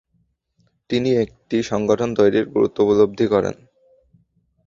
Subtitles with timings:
[0.89, 3.55] তিনি একটি সংগঠন তৈরির গুরুত্ব উপলব্ধি করেন।